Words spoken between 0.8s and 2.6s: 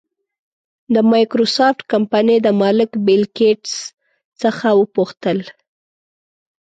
د مایکروسافټ کمپنۍ د